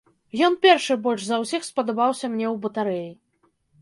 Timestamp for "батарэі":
2.67-3.11